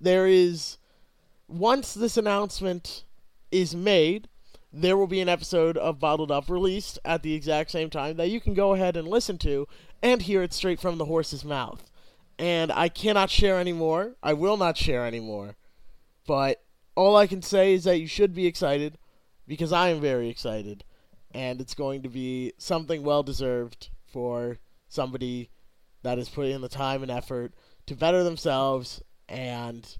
There 0.00 0.26
is, 0.26 0.78
once 1.48 1.94
this 1.94 2.16
announcement 2.16 3.04
is 3.50 3.74
made, 3.74 4.28
there 4.76 4.96
will 4.96 5.06
be 5.06 5.20
an 5.20 5.28
episode 5.28 5.76
of 5.76 6.00
Bottled 6.00 6.32
Up 6.32 6.50
released 6.50 6.98
at 7.04 7.22
the 7.22 7.34
exact 7.34 7.70
same 7.70 7.90
time 7.90 8.16
that 8.16 8.30
you 8.30 8.40
can 8.40 8.54
go 8.54 8.74
ahead 8.74 8.96
and 8.96 9.06
listen 9.06 9.38
to 9.38 9.68
and 10.02 10.20
hear 10.20 10.42
it 10.42 10.52
straight 10.52 10.80
from 10.80 10.98
the 10.98 11.04
horse's 11.04 11.44
mouth. 11.44 11.90
And 12.40 12.72
I 12.72 12.88
cannot 12.88 13.30
share 13.30 13.60
anymore. 13.60 14.16
I 14.20 14.32
will 14.32 14.56
not 14.56 14.76
share 14.76 15.06
anymore. 15.06 15.54
But 16.26 16.60
all 16.96 17.14
I 17.14 17.28
can 17.28 17.40
say 17.40 17.74
is 17.74 17.84
that 17.84 18.00
you 18.00 18.08
should 18.08 18.34
be 18.34 18.46
excited 18.46 18.98
because 19.46 19.72
I 19.72 19.90
am 19.90 20.00
very 20.00 20.28
excited. 20.28 20.82
And 21.30 21.60
it's 21.60 21.74
going 21.74 22.02
to 22.02 22.08
be 22.08 22.52
something 22.58 23.04
well 23.04 23.22
deserved 23.22 23.90
for 24.06 24.58
somebody 24.88 25.50
that 26.02 26.18
is 26.18 26.28
putting 26.28 26.52
in 26.52 26.62
the 26.62 26.68
time 26.68 27.02
and 27.02 27.12
effort 27.12 27.54
to 27.86 27.94
better 27.94 28.24
themselves 28.24 29.02
and 29.28 29.98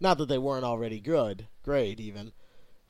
not 0.00 0.16
that 0.16 0.28
they 0.28 0.38
weren't 0.38 0.64
already 0.64 1.00
good, 1.00 1.46
great 1.62 2.00
even, 2.00 2.32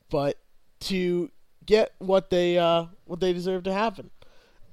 but 0.09 0.37
to 0.81 1.29
get 1.65 1.93
what 1.99 2.29
they 2.29 2.57
uh, 2.57 2.85
what 3.05 3.19
they 3.19 3.33
deserve 3.33 3.63
to 3.63 3.73
happen, 3.73 4.09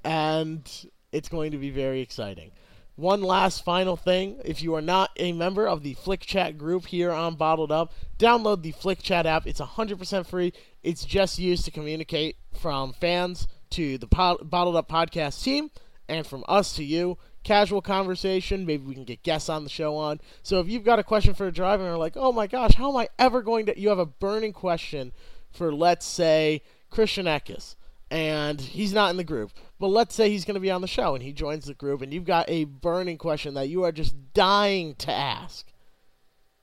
and 0.05 0.69
it's 1.13 1.29
going 1.29 1.53
to 1.53 1.59
be 1.59 1.71
very 1.71 2.01
exciting. 2.01 2.53
One 2.97 3.23
last 3.23 3.65
final 3.65 3.97
thing: 3.97 4.41
if 4.45 4.63
you 4.63 4.75
are 4.75 4.83
not 4.83 5.11
a 5.17 5.33
member 5.33 5.67
of 5.67 5.83
the 5.83 5.95
Flick 5.95 6.21
Chat 6.21 6.57
group 6.57 6.87
here 6.87 7.13
on 7.13 7.37
Bottled 7.37 7.73
Up, 7.73 7.93
download 8.19 8.63
the 8.63 8.73
Flick 8.73 9.03
Chat 9.03 9.27
app. 9.27 9.47
It's 9.47 9.61
100% 9.61 10.27
free. 10.27 10.53
It's 10.83 11.05
just 11.05 11.39
used 11.39 11.65
to 11.67 11.71
communicate 11.71 12.37
from 12.59 12.93
fans 12.93 13.47
to 13.71 13.99
the 13.99 14.07
Bottled 14.07 14.77
Up 14.77 14.89
podcast 14.89 15.43
team, 15.43 15.71
and 16.09 16.27
from 16.27 16.45
us 16.49 16.75
to 16.77 16.85
you 16.85 17.19
casual 17.47 17.81
conversation. 17.81 18.67
Maybe 18.67 18.85
we 18.85 18.95
can 18.95 19.05
get 19.05 19.23
guests 19.23 19.49
on 19.49 19.63
the 19.63 19.71
show 19.71 19.97
on. 19.97 20.21
So 20.43 20.59
if 20.59 20.69
you've 20.69 20.83
got 20.83 20.99
a 20.99 21.05
question 21.05 21.33
for 21.33 21.47
a 21.47 21.53
driver 21.53 21.85
and 21.85 21.93
are 21.93 21.99
like, 21.99 22.17
oh 22.17 22.33
my 22.33 22.49
gosh, 22.49 22.75
how 22.75 22.91
am 22.91 22.97
I 22.97 23.09
ever 23.19 23.41
going 23.41 23.67
to? 23.67 23.79
You 23.79 23.91
have 23.91 24.01
a 24.01 24.07
burning 24.07 24.53
question 24.53 25.13
for, 25.57 25.73
let's 25.73 26.07
say, 26.07 26.63
Christian 26.91 27.27
Eckes, 27.27 27.75
and 28.11 28.61
he's 28.61 28.93
not 28.93 29.11
in 29.11 29.17
the 29.17 29.25
group. 29.25 29.53
But 29.79 29.89
let's 29.89 30.15
say 30.15 30.31
he's 30.31 30.45
going 30.45 30.55
to 30.55 30.61
be 30.61 30.71
on 30.71 30.81
the 30.81 30.87
show 30.87 31.15
and 31.15 31.23
he 31.23 31.33
joins 31.33 31.67
the 31.67 31.75
group, 31.75 32.03
and 32.03 32.13
you've 32.13 32.25
got 32.25 32.49
a 32.49 32.65
burning 32.65 33.19
question 33.19 33.55
that 33.55 33.69
you 33.69 33.83
are 33.83 33.93
just 33.93 34.15
dying 34.33 34.95
to 34.97 35.13
ask. 35.13 35.67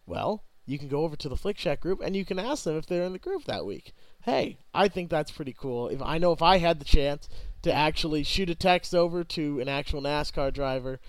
Well, 0.05 0.43
you 0.65 0.79
can 0.79 0.88
go 0.88 1.03
over 1.03 1.15
to 1.17 1.29
the 1.29 1.35
Flick 1.35 1.57
Chat 1.57 1.79
group 1.81 2.01
and 2.01 2.15
you 2.15 2.23
can 2.25 2.39
ask 2.39 2.63
them 2.63 2.77
if 2.77 2.85
they're 2.85 3.03
in 3.03 3.13
the 3.13 3.19
group 3.19 3.45
that 3.45 3.65
week. 3.65 3.93
Hey, 4.21 4.57
I 4.73 4.88
think 4.88 5.09
that's 5.09 5.31
pretty 5.31 5.53
cool. 5.53 5.89
If 5.89 6.01
I 6.01 6.17
know 6.17 6.31
if 6.31 6.41
I 6.41 6.57
had 6.57 6.79
the 6.79 6.85
chance 6.85 7.27
to 7.63 7.73
actually 7.73 8.23
shoot 8.23 8.50
a 8.50 8.55
text 8.55 8.95
over 8.95 9.23
to 9.25 9.59
an 9.59 9.67
actual 9.67 10.01
NASCAR 10.01 10.53
driver, 10.53 11.00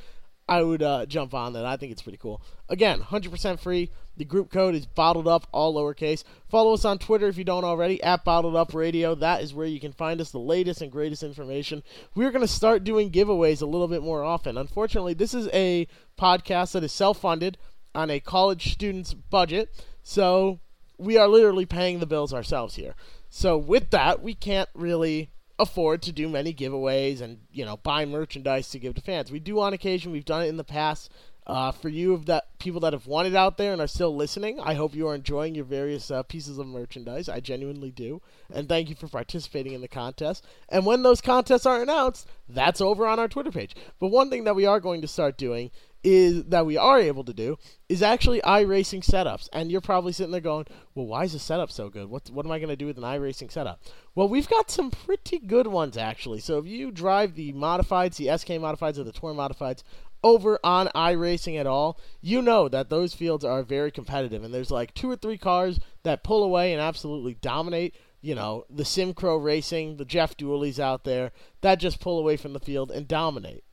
I 0.49 0.63
would 0.63 0.83
uh, 0.83 1.07
jump 1.07 1.33
on 1.33 1.55
that. 1.55 1.65
I 1.65 1.77
think 1.77 1.93
it's 1.93 2.03
pretty 2.03 2.19
cool. 2.19 2.43
Again, 2.69 3.01
100% 3.01 3.59
free. 3.59 3.91
The 4.17 4.25
group 4.25 4.51
code 4.51 4.75
is 4.75 4.87
bottled 4.87 5.27
up, 5.27 5.47
all 5.53 5.75
lowercase. 5.75 6.23
Follow 6.49 6.75
us 6.75 6.85
on 6.85 6.99
Twitter 6.99 7.27
if 7.27 7.39
you 7.39 7.45
don't 7.45 7.65
already, 7.65 8.03
at 8.03 8.25
Bottled 8.25 8.55
Up 8.55 8.75
Radio. 8.75 9.15
That 9.15 9.43
is 9.43 9.55
where 9.55 9.67
you 9.67 9.81
can 9.81 9.93
find 9.93 10.21
us 10.21 10.31
the 10.31 10.39
latest 10.39 10.83
and 10.83 10.93
greatest 10.93 11.23
information. 11.23 11.83
We're 12.15 12.31
going 12.31 12.43
to 12.43 12.49
start 12.49 12.85
doing 12.85 13.11
giveaways 13.11 13.63
a 13.63 13.67
little 13.67 13.89
bit 13.89 14.03
more 14.03 14.23
often. 14.23 14.59
Unfortunately, 14.59 15.15
this 15.15 15.35
is 15.35 15.49
a 15.53 15.89
podcast 16.19 16.73
that 16.73 16.85
is 16.85 16.93
self 16.93 17.21
funded 17.21 17.57
on 17.95 18.11
a 18.11 18.21
college 18.21 18.73
student's 18.73 19.15
budget. 19.15 19.75
So 20.03 20.61
we 20.99 21.17
are 21.17 21.29
literally 21.29 21.67
paying 21.67 22.01
the 22.01 22.07
bills 22.07 22.35
ourselves 22.35 22.77
here. 22.77 22.95
So 23.31 23.57
with 23.57 23.91
that, 23.91 24.23
we 24.23 24.35
can't 24.35 24.69
really 24.75 25.31
afford 25.59 26.03
to 26.03 26.13
do 26.13 26.29
many 26.29 26.53
giveaways 26.53 27.21
and 27.21 27.39
you 27.53 27.65
know 27.65 27.77
buy 27.79 28.05
merchandise 28.05 28.71
to 28.71 28.79
give 28.79 28.95
to 28.95 29.01
fans. 29.01 29.31
We 29.31 29.41
do 29.41 29.61
on 29.61 29.73
occasion. 29.73 30.13
We've 30.13 30.25
done 30.25 30.43
it 30.43 30.49
in 30.49 30.57
the 30.57 30.65
past. 30.65 31.11
Uh, 31.47 31.71
for 31.71 31.91
you 31.91 32.15
of 32.15 32.25
that 32.25 32.59
people 32.59 32.81
that 32.81 32.95
have 32.95 33.07
wanted 33.07 33.37
out 33.37 33.59
there 33.59 33.75
and 33.75 33.83
are 33.83 33.87
still 33.87 34.17
listening, 34.17 34.59
I 34.59 34.73
hope 34.73 34.95
you 34.95 35.07
are 35.09 35.15
enjoying 35.15 35.55
your 35.55 35.67
various 35.67 36.11
uh, 36.11 36.23
pieces 36.23 36.57
of 36.57 36.67
merchandise. 36.67 37.29
I 37.29 37.41
genuinely 37.41 37.91
do, 37.91 38.23
and 38.51 38.67
thank 38.67 38.89
you 38.89 38.95
for 38.95 39.09
participating 39.09 39.75
in 39.75 39.83
the 39.83 39.89
contest. 39.89 40.47
And 40.71 40.87
when 40.87 41.03
those 41.03 41.21
contests 41.21 41.67
are 41.67 41.83
announced, 41.83 42.27
that's 42.49 42.81
over 42.81 43.07
on 43.07 43.19
our 43.19 43.29
Twitter 43.29 43.51
page. 43.51 43.77
But 44.01 44.09
one 44.09 44.31
thing 44.31 44.45
that 44.45 44.57
we 44.57 44.65
are 44.65 44.81
going 44.81 45.03
to 45.03 45.07
start 45.07 45.37
doing 45.37 45.71
is 46.05 46.45
that 46.45 46.67
we 46.67 46.77
are 46.77 47.01
able 47.01 47.25
to 47.25 47.33
do 47.33 47.57
is 47.89 48.03
actually 48.03 48.41
iRacing 48.43 49.03
setups. 49.03 49.49
And 49.53 49.73
you're 49.73 49.81
probably 49.81 50.13
sitting 50.13 50.31
there 50.31 50.41
going, 50.41 50.67
"Well, 50.95 51.07
why 51.07 51.25
is 51.25 51.33
the 51.33 51.39
setup 51.39 51.71
so 51.71 51.89
good? 51.89 52.09
What 52.09 52.31
what 52.31 52.45
am 52.45 52.53
I 52.53 52.59
going 52.59 52.69
to 52.69 52.77
do 52.77 52.87
with 52.87 52.99
an 52.99 53.05
iRacing 53.05 53.51
setup?" 53.51 53.83
Well, 54.15 54.29
we've 54.29 54.49
got 54.49 54.71
some 54.71 54.91
pretty 54.91 55.39
good 55.39 55.67
ones 55.67 55.97
actually. 55.97 56.41
So 56.41 56.59
if 56.59 56.67
you 56.67 56.91
drive 56.91 57.35
the 57.35 57.53
modifieds, 57.53 58.17
the 58.17 58.37
SK 58.37 58.61
modifieds 58.61 58.99
or 58.99 59.05
the 59.05 59.13
Tour 59.13 59.35
modifieds 59.35 59.83
over 60.23 60.59
on 60.63 60.89
iRacing 60.95 61.59
at 61.59 61.67
all, 61.67 61.99
you 62.21 62.41
know 62.41 62.69
that 62.69 62.91
those 62.91 63.15
fields 63.15 63.45
are 63.45 63.63
very 63.63 63.91
competitive 63.91 64.45
and 64.45 64.55
there's 64.55 64.71
like 64.71 64.95
two 64.95 65.11
or 65.11 65.17
three 65.17 65.39
cars 65.39 65.79
that 66.03 66.25
pull 66.25 66.43
away 66.43 66.73
and 66.73 66.81
absolutely 66.81 67.35
dominate 67.35 67.95
you 68.25 68.35
know, 68.35 68.65
the 68.71 68.85
Simcro 68.85 69.43
Racing, 69.43 69.99
the 69.99 70.07
Jeff 70.07 70.35
Dooleys 70.35 70.79
out 70.79 71.05
there 71.05 71.31
that 71.61 71.75
just 71.75 72.01
pull 72.01 72.19
away 72.19 72.39
from 72.39 72.55
the 72.55 72.59
field 72.59 72.91
and 72.91 73.07
dominate. 73.07 73.65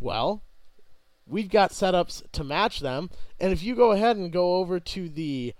Well, 0.00 0.42
we've 1.26 1.50
got 1.50 1.70
setups 1.70 2.22
to 2.32 2.44
match 2.44 2.80
them. 2.80 3.10
And 3.40 3.52
if 3.52 3.62
you 3.62 3.74
go 3.74 3.92
ahead 3.92 4.16
and 4.16 4.32
go 4.32 4.56
over 4.56 4.80
to 4.80 5.08
the 5.08 5.54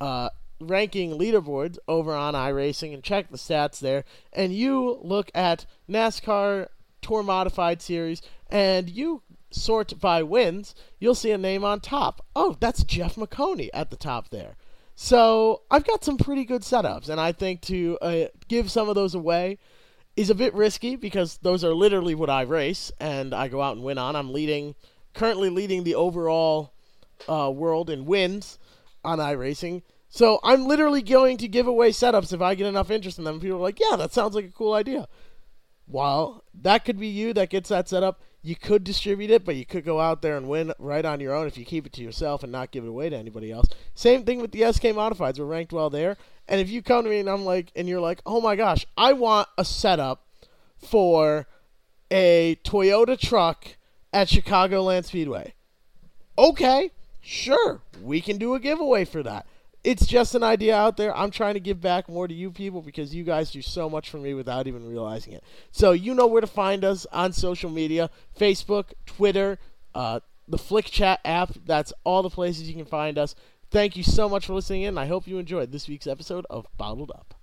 uh, 0.00 0.30
ranking 0.60 1.18
leaderboards 1.18 1.78
over 1.86 2.14
on 2.14 2.34
iRacing 2.34 2.94
and 2.94 3.02
check 3.02 3.30
the 3.30 3.38
stats 3.38 3.80
there, 3.80 4.04
and 4.32 4.54
you 4.54 4.98
look 5.02 5.30
at 5.34 5.66
NASCAR 5.88 6.68
Tour 7.02 7.22
Modified 7.22 7.80
Series, 7.82 8.22
and 8.50 8.88
you 8.88 9.22
sort 9.50 9.98
by 9.98 10.22
wins, 10.22 10.74
you'll 10.98 11.14
see 11.14 11.30
a 11.30 11.38
name 11.38 11.64
on 11.64 11.80
top. 11.80 12.24
Oh, 12.36 12.56
that's 12.60 12.84
Jeff 12.84 13.16
McConey 13.16 13.70
at 13.72 13.90
the 13.90 13.96
top 13.96 14.30
there. 14.30 14.56
So 14.94 15.62
I've 15.70 15.86
got 15.86 16.04
some 16.04 16.18
pretty 16.18 16.44
good 16.44 16.62
setups, 16.62 17.08
and 17.08 17.20
I 17.20 17.32
think 17.32 17.60
to 17.62 17.98
uh, 18.02 18.24
give 18.48 18.70
some 18.70 18.88
of 18.88 18.94
those 18.94 19.14
away 19.14 19.58
is 20.16 20.30
a 20.30 20.34
bit 20.34 20.52
risky 20.52 20.96
because 20.96 21.38
those 21.42 21.62
are 21.62 21.72
literally 21.72 22.16
what 22.16 22.28
I 22.28 22.42
race 22.42 22.90
and 22.98 23.32
I 23.32 23.46
go 23.46 23.62
out 23.62 23.76
and 23.76 23.84
win 23.84 23.98
on. 23.98 24.16
I'm 24.16 24.32
leading 24.32 24.74
currently 25.14 25.50
leading 25.50 25.84
the 25.84 25.94
overall 25.94 26.72
uh, 27.28 27.50
world 27.54 27.90
in 27.90 28.04
wins 28.04 28.58
on 29.04 29.18
iRacing. 29.18 29.82
So 30.08 30.40
I'm 30.42 30.66
literally 30.66 31.02
going 31.02 31.36
to 31.38 31.48
give 31.48 31.66
away 31.66 31.90
setups 31.90 32.32
if 32.32 32.40
I 32.40 32.54
get 32.54 32.66
enough 32.66 32.90
interest 32.90 33.18
in 33.18 33.24
them. 33.24 33.40
People 33.40 33.58
are 33.58 33.62
like, 33.62 33.80
yeah, 33.80 33.96
that 33.96 34.12
sounds 34.12 34.34
like 34.34 34.46
a 34.46 34.52
cool 34.52 34.74
idea. 34.74 35.06
While 35.86 36.44
that 36.54 36.84
could 36.84 36.98
be 36.98 37.08
you 37.08 37.32
that 37.34 37.50
gets 37.50 37.68
that 37.68 37.88
setup, 37.88 38.20
you 38.42 38.54
could 38.54 38.84
distribute 38.84 39.30
it, 39.30 39.44
but 39.44 39.56
you 39.56 39.66
could 39.66 39.84
go 39.84 40.00
out 40.00 40.22
there 40.22 40.36
and 40.36 40.48
win 40.48 40.72
right 40.78 41.04
on 41.04 41.20
your 41.20 41.34
own 41.34 41.46
if 41.46 41.58
you 41.58 41.64
keep 41.64 41.86
it 41.86 41.92
to 41.94 42.02
yourself 42.02 42.42
and 42.42 42.52
not 42.52 42.70
give 42.70 42.84
it 42.84 42.88
away 42.88 43.08
to 43.10 43.16
anybody 43.16 43.50
else. 43.50 43.66
Same 43.94 44.24
thing 44.24 44.40
with 44.40 44.52
the 44.52 44.72
SK 44.72 44.84
modifieds. 44.84 45.38
We're 45.38 45.46
ranked 45.46 45.72
well 45.72 45.90
there. 45.90 46.16
And 46.46 46.60
if 46.60 46.70
you 46.70 46.82
come 46.82 47.04
to 47.04 47.10
me 47.10 47.18
and 47.18 47.28
I'm 47.28 47.44
like, 47.44 47.72
and 47.74 47.88
you're 47.88 48.00
like, 48.00 48.20
oh 48.24 48.40
my 48.40 48.56
gosh, 48.56 48.86
I 48.96 49.12
want 49.12 49.48
a 49.58 49.64
setup 49.64 50.26
for 50.78 51.46
a 52.10 52.56
Toyota 52.64 53.18
truck 53.18 53.76
at 54.12 54.28
Chicagoland 54.28 55.04
Speedway. 55.04 55.54
Okay, 56.36 56.92
sure, 57.20 57.80
we 58.02 58.20
can 58.20 58.38
do 58.38 58.54
a 58.54 58.60
giveaway 58.60 59.04
for 59.04 59.22
that. 59.22 59.46
It's 59.84 60.06
just 60.06 60.34
an 60.34 60.42
idea 60.42 60.76
out 60.76 60.96
there. 60.96 61.16
I'm 61.16 61.30
trying 61.30 61.54
to 61.54 61.60
give 61.60 61.80
back 61.80 62.08
more 62.08 62.26
to 62.26 62.34
you 62.34 62.50
people 62.50 62.82
because 62.82 63.14
you 63.14 63.24
guys 63.24 63.50
do 63.50 63.62
so 63.62 63.88
much 63.88 64.10
for 64.10 64.18
me 64.18 64.34
without 64.34 64.66
even 64.66 64.88
realizing 64.88 65.32
it. 65.32 65.44
So 65.70 65.92
you 65.92 66.14
know 66.14 66.26
where 66.26 66.40
to 66.40 66.46
find 66.46 66.84
us 66.84 67.06
on 67.12 67.32
social 67.32 67.70
media 67.70 68.10
Facebook, 68.38 68.92
Twitter, 69.06 69.58
uh, 69.94 70.20
the 70.48 70.58
Flick 70.58 70.86
Chat 70.86 71.20
app. 71.24 71.52
That's 71.64 71.92
all 72.04 72.22
the 72.22 72.30
places 72.30 72.68
you 72.68 72.74
can 72.74 72.86
find 72.86 73.18
us. 73.18 73.34
Thank 73.70 73.96
you 73.96 74.02
so 74.02 74.28
much 74.28 74.46
for 74.46 74.54
listening 74.54 74.82
in. 74.82 74.98
I 74.98 75.06
hope 75.06 75.26
you 75.26 75.38
enjoyed 75.38 75.70
this 75.70 75.88
week's 75.88 76.06
episode 76.06 76.46
of 76.50 76.66
Bottled 76.76 77.10
Up. 77.10 77.37